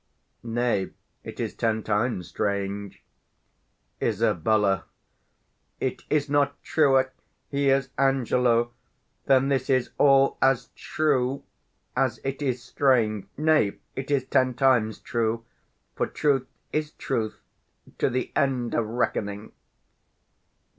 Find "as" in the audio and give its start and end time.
10.41-10.69, 11.95-12.19